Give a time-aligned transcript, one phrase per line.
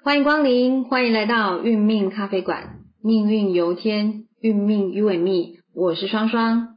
[0.00, 2.78] 欢迎光临，欢迎来到运命咖啡馆。
[3.02, 5.56] 命运由天，运命由命。
[5.74, 6.76] 我是双双，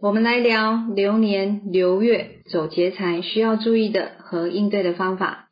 [0.00, 5.48] 我们来聊流年流月走劫财需要注意的和应对的方法。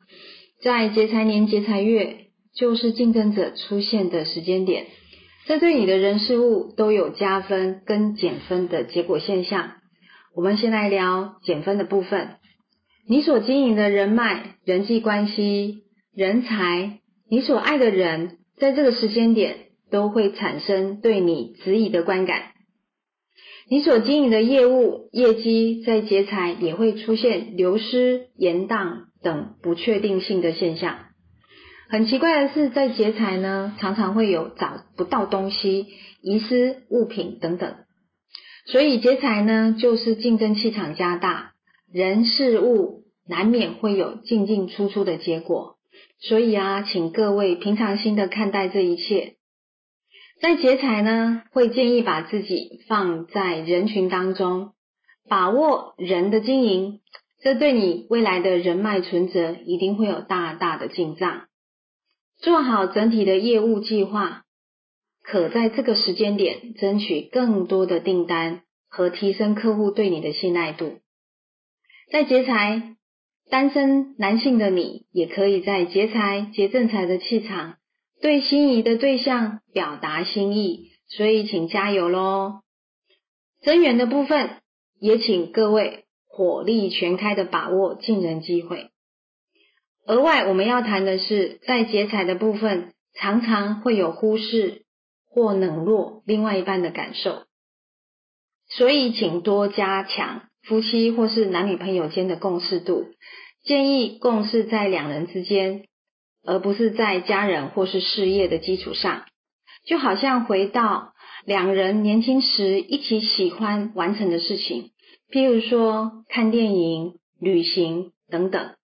[0.63, 4.87] 在劫财年、劫财月，就是竞争者出现的时间点，
[5.45, 9.73] 这对你的人事物都有加分跟减分的结果现象。
[10.33, 12.37] 我们先来聊减分的部分，
[13.07, 15.83] 你所经营的人脉、人际关系、
[16.15, 16.99] 人才。
[17.31, 22.53] 你所爱的人，在这个时间点都会产生对你质疑的观感。
[23.69, 31.05] 你所经营的业务业绩，在劫财也会出现流失、延宕等不确定性的现象。
[31.87, 35.85] 很奇怪的是，在劫财呢，常常会有找不到东西、
[36.23, 37.75] 遗失物品等等。
[38.65, 41.51] 所以劫财呢，就是竞争气场加大，
[41.91, 45.78] 人事物难免会有进进出出的结果。
[46.19, 49.35] 所以啊，请各位平常心的看待这一切。
[50.41, 54.73] 在劫财呢，会建议把自己放在人群当中，
[55.27, 57.01] 把握人的经营，
[57.41, 61.47] 这对你未来的人脉存折一定会有大大的进账。
[62.37, 64.43] 做好整体的业务计划，
[65.23, 70.99] 可在这个时间点争取更多的订单和提升客户对你的信赖度。
[72.11, 72.95] 在劫财。
[73.49, 77.77] 单身男性的你，也可以在劫财劫正财的气场，
[78.21, 82.61] 对心仪的对象表达心意，所以请加油喽！
[83.61, 84.61] 增援的部分，
[84.99, 88.91] 也请各位火力全开的把握进人机会。
[90.05, 94.83] 额外我们要谈的是，在劫财的部分，常常会有忽视
[95.27, 97.45] 或冷落另外一半的感受，
[98.67, 100.43] 所以请多加强。
[100.63, 103.05] 夫妻或是男女朋友间的共识度，
[103.63, 105.85] 建议共识在两人之间，
[106.45, 109.23] 而不是在家人或是事业的基础上。
[109.85, 111.13] 就好像回到
[111.45, 114.91] 两人年轻时一起喜欢完成的事情，
[115.31, 118.75] 譬如说看电影、旅行等等。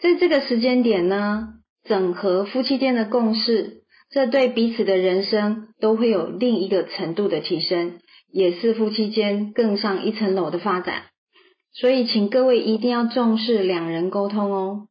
[0.00, 1.54] 在这个时间点呢，
[1.84, 7.98] 整合夫妻间的共识，这对彼此的人生都会有另一个程度的提升。
[8.30, 11.04] 也是夫妻间更上一层楼的发展，
[11.72, 14.88] 所以请各位一定要重视两人沟通哦。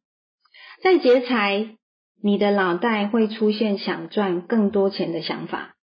[0.82, 1.76] 在劫财，
[2.22, 5.76] 你的脑袋会出现想赚更多钱的想法，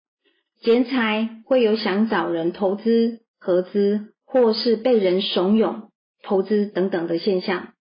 [0.60, 5.88] 劫财会有想找人投资、合资，或是被人怂恿
[6.22, 7.72] 投资等等的现象。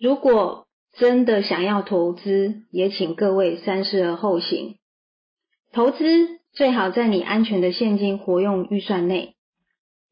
[0.00, 4.76] 如果真的想要投资，也请各位三思而后行。
[5.72, 6.40] 投资。
[6.54, 9.34] 最好在你安全的现金活用预算内，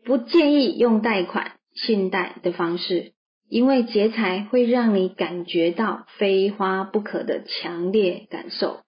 [0.05, 3.13] 不建议用贷款、信贷的方式，
[3.49, 8.81] 因为劫财会让你感觉到非花不可的强烈感受，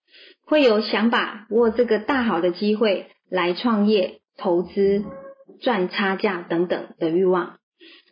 [0.45, 5.05] 会有想把握这个大好的机会来创业、投资、
[5.61, 7.59] 赚差价等等的欲望。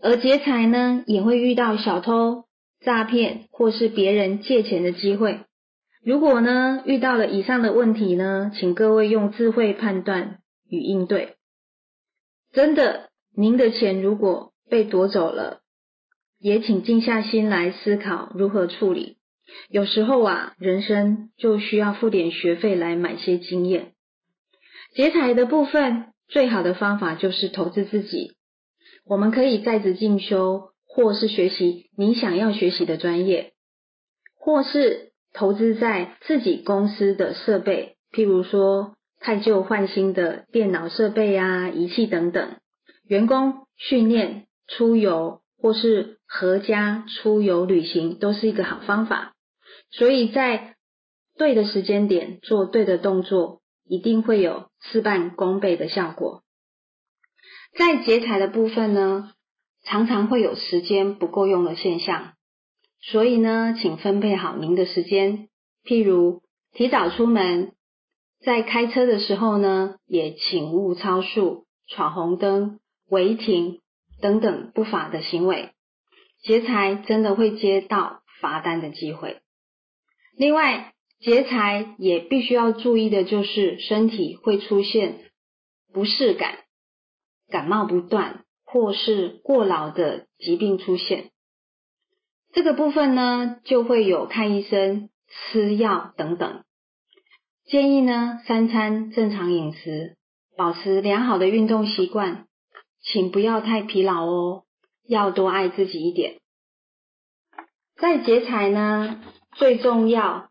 [0.01, 2.45] 而劫财呢，也会遇到小偷、
[2.85, 5.41] 诈骗或是别人借钱的机会。
[6.05, 11.37] 如果呢遇到了以上的问题呢，请各位用智慧判断与应对。
[12.53, 15.61] 真的，您的钱如果被夺走了，
[16.41, 19.19] 也请静下心来思考如何处理。
[19.69, 23.93] 有时候啊，人生就需要付点学费来买些经验。
[24.97, 28.33] 劫财的部分，最好的方法就是投资自己。
[29.05, 33.53] 我们可以在职进修，或是学习你想要学习的专业，
[34.35, 35.12] 或是。
[35.33, 42.57] 投资在自己公司的设备，譬如说太旧换新的电脑设备啊、仪器等等，
[43.05, 49.33] 员工训练、出游或是合家出游旅行，都是一个好方法。
[49.91, 50.77] 所以在
[51.39, 56.43] 对的时间点做对的动作，一定会有事半功倍的效果。
[57.79, 59.33] 在节财的部分呢，
[59.83, 62.35] 常常会有时间不够用的现象。
[63.03, 65.49] 所以呢，请分配好您的时间，
[65.85, 66.41] 譬如
[66.73, 67.73] 提早出门，
[68.41, 72.79] 在开车的时候呢，也请勿超速、闯红灯、
[73.11, 73.81] 违停
[74.21, 75.71] 等等不法的行为，
[76.43, 79.41] 劫财真的会接到罚单的机会。
[80.37, 85.19] 另外，劫财也必须要注意的就是身体会出现
[85.93, 86.61] 不适感、
[87.49, 91.32] 感冒不断或是过劳的疾病出现。
[92.53, 96.65] 这个部分呢，就会有看医生、吃药等等。
[97.65, 100.17] 建议呢，三餐正常饮食，
[100.57, 102.47] 保持良好的运动习惯，
[103.01, 104.65] 请不要太疲劳哦，
[105.09, 106.41] 要多爱自己一点。
[107.97, 109.23] 在劫财呢，
[109.57, 110.51] 最重要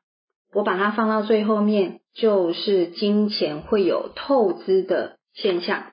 [0.54, 5.92] 我把它放到最后面，就是金钱会有透支的现象。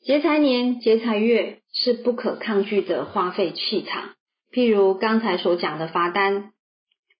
[0.00, 4.14] 劫财年、劫财月是不可抗拒的花费气场，
[4.52, 6.52] 譬如刚才所讲的罚单，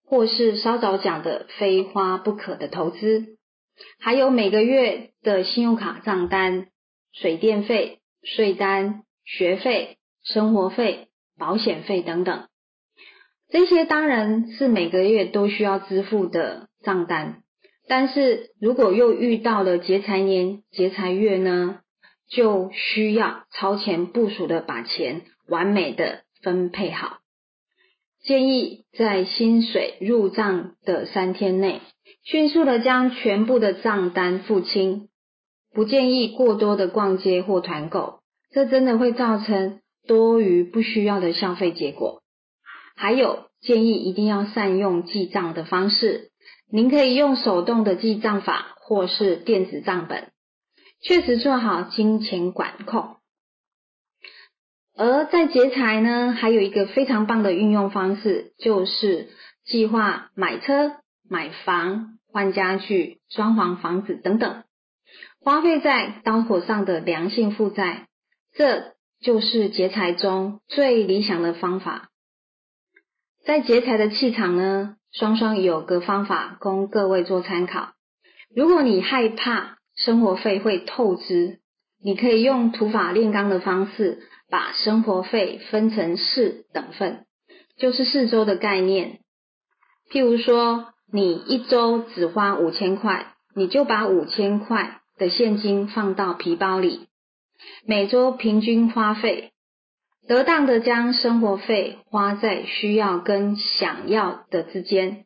[0.06, 3.38] 或是稍早讲的非花不可的投资，
[3.99, 6.67] 还有每个月的信用卡账单、
[7.12, 11.08] 水电费、税单、学费、生活费、
[11.38, 12.46] 保险费等等。
[13.49, 17.43] 这些当然是每个月都需要支付的账单，
[17.88, 21.81] 但是如果又遇到了劫财年、劫财月呢，
[22.28, 27.22] 就需要超前部署的把钱完美的分配好。
[28.25, 31.81] 建议在薪水入账的三天内，
[32.23, 35.09] 迅速的将全部的账单付清。
[35.75, 38.21] 不建议过多的逛街或团购，
[38.53, 42.23] 这真的会造成多余不需要的消费结果。
[42.95, 46.31] 还有建议一定要善用记账的方式，
[46.71, 50.31] 您可以用手动的记账法，或是电子账本，
[51.03, 53.17] 确实做好金钱管控。
[55.04, 59.31] 而在劫财呢，还有一个非常棒的运用方式，就是
[59.64, 60.93] 计划买车、
[61.28, 64.62] 买房、换家具、装潢房子等等，
[65.40, 68.06] 花费在刀口上的良性负债，
[68.54, 72.10] 这就是劫财中最理想的方法。
[73.44, 77.94] 在劫财的气场呢，双双有个方法供各位做参考。
[78.54, 81.58] 如果你害怕生活费会透支，
[82.04, 87.26] 你可以用土法炼钢的方式，把生活费分成四等份，
[87.78, 89.20] 就是四周的概念。
[90.10, 97.06] 譬如说，你一周只花五千块，你就把五千块的现金放到皮包里，
[97.87, 99.50] 每周平均花费。
[100.28, 105.25] 得当的将生活费花在需要跟想要的之间，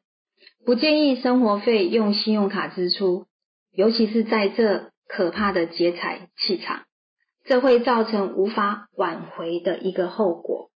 [0.64, 3.26] 不建议生活费用信用卡支出，
[3.74, 6.84] 尤其是在这可怕的劫财气场，
[7.44, 10.70] 这会造成无法挽回的一个后果。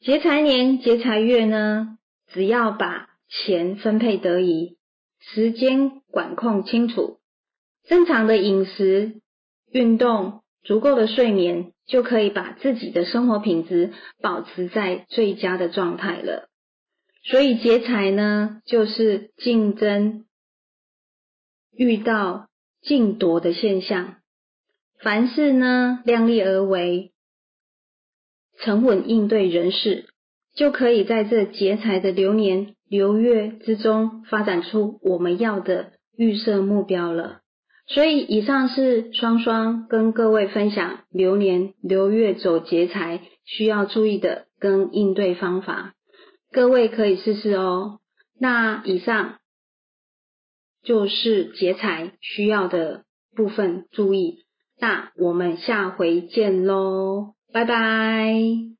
[0.00, 1.98] 劫财年、劫财月呢，
[2.32, 4.76] 只要把钱分配得宜，
[5.20, 7.20] 时间管控清楚，
[7.84, 9.20] 正常的饮食、
[9.70, 10.40] 运动。
[10.64, 16.48] 足够的睡眠就可以把自己的生活品质保持在最佳的状态了。
[17.24, 20.24] 所以劫财呢，就是竞争
[21.76, 22.46] 遇到
[22.82, 24.16] 竞夺的现象。
[25.00, 27.12] 凡事呢，量力而为，
[28.60, 30.06] 沉稳应对人事，
[30.54, 37.40] 就可以在这劫财的流年流月之中，发展出我们要的预设目标了。
[37.88, 45.94] 所以，以上是双双跟各位分享流年流月走劫财需要注意的跟应对方法，
[46.52, 47.98] 各位可以试试哦。
[48.38, 49.38] 那以上
[50.82, 53.04] 就是劫财需要的
[53.36, 54.38] 部分注意，
[54.80, 58.71] 那我们下回见喽，拜拜。